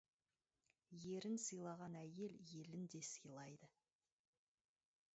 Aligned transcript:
Ерін 1.17 1.37
сыйлаған 1.43 1.99
әйел 2.01 2.35
елін 2.57 2.91
де 2.97 3.05
сыйлайды. 3.13 3.73